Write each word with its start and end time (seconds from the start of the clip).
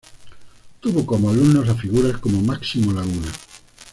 Tuvo 0.79 1.05
como 1.05 1.29
alumnos 1.29 1.69
a 1.69 1.75
figuras 1.75 2.17
como 2.17 2.41
Máximo 2.41 2.91
Laguna. 2.91 3.31